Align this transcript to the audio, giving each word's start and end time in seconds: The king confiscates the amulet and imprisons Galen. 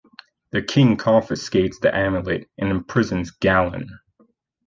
The 0.49 0.63
king 0.63 0.97
confiscates 0.97 1.77
the 1.77 1.95
amulet 1.95 2.49
and 2.57 2.71
imprisons 2.71 3.29
Galen. 3.29 3.99